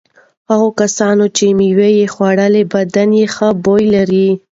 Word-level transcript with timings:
هغو 0.49 0.69
کسانو 0.79 1.25
چې 1.37 1.45
مېوه 1.57 1.89
خوړلي 2.13 2.63
بدن 2.73 3.09
یې 3.19 3.25
ښه 3.35 3.49
بوی 3.63 3.83
لري. 3.95 4.27